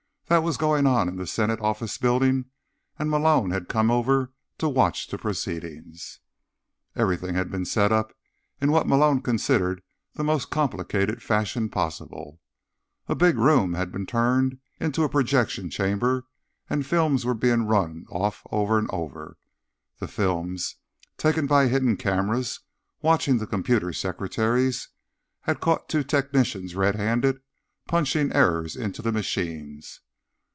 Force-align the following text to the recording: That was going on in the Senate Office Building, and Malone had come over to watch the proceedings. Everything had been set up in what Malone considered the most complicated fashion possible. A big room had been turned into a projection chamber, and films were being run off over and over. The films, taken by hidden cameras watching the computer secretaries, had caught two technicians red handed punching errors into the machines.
That 0.27 0.43
was 0.43 0.55
going 0.55 0.87
on 0.87 1.09
in 1.09 1.17
the 1.17 1.27
Senate 1.27 1.59
Office 1.59 1.97
Building, 1.97 2.45
and 2.97 3.09
Malone 3.11 3.51
had 3.51 3.67
come 3.67 3.91
over 3.91 4.31
to 4.59 4.69
watch 4.69 5.07
the 5.09 5.17
proceedings. 5.17 6.21
Everything 6.95 7.35
had 7.35 7.51
been 7.51 7.65
set 7.65 7.91
up 7.91 8.13
in 8.61 8.71
what 8.71 8.87
Malone 8.87 9.21
considered 9.21 9.83
the 10.13 10.23
most 10.23 10.49
complicated 10.49 11.21
fashion 11.21 11.67
possible. 11.67 12.39
A 13.09 13.13
big 13.15 13.37
room 13.37 13.73
had 13.73 13.91
been 13.91 14.05
turned 14.05 14.59
into 14.79 15.03
a 15.03 15.09
projection 15.09 15.69
chamber, 15.69 16.27
and 16.69 16.85
films 16.85 17.25
were 17.25 17.33
being 17.33 17.65
run 17.67 18.05
off 18.09 18.41
over 18.53 18.77
and 18.79 18.89
over. 18.89 19.37
The 19.99 20.07
films, 20.07 20.77
taken 21.17 21.45
by 21.45 21.67
hidden 21.67 21.97
cameras 21.97 22.61
watching 23.01 23.37
the 23.39 23.47
computer 23.47 23.91
secretaries, 23.91 24.87
had 25.41 25.59
caught 25.59 25.89
two 25.89 26.03
technicians 26.05 26.73
red 26.73 26.95
handed 26.95 27.41
punching 27.89 28.31
errors 28.31 28.77
into 28.77 29.01
the 29.01 29.11
machines. 29.11 29.99